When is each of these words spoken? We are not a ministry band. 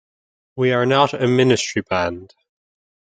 We 0.55 0.71
are 0.73 0.87
not 0.87 1.13
a 1.13 1.27
ministry 1.27 1.83
band. 1.87 2.33